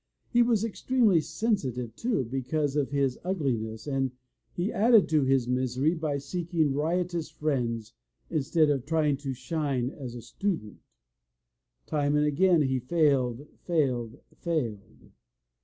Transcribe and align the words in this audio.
He 0.31 0.41
was 0.41 0.63
extremely 0.65 1.21
sensitive, 1.21 1.95
too, 1.95 2.23
because, 2.25 2.75
of 2.75 2.89
his 2.89 3.19
ugliness 3.23 3.85
and 3.85 4.09
he 4.51 4.73
added 4.73 5.07
to 5.09 5.21
his 5.21 5.47
misery 5.47 5.93
by 5.93 6.17
seeking 6.17 6.73
riotous 6.73 7.29
friends 7.29 7.93
instead 8.27 8.71
of 8.71 8.87
trying 8.87 9.17
to 9.17 9.35
shine 9.35 9.91
as 9.91 10.15
a 10.15 10.21
student. 10.23 10.73
io8 10.73 10.73
THE 10.73 10.73
LATCH 10.77 10.81
KEY 11.85 11.91
Time 11.91 12.15
and 12.15 12.25
again 12.25 12.61
he 12.63 12.79
failed, 12.79 13.47
failed, 13.59 14.19
failed. 14.37 15.11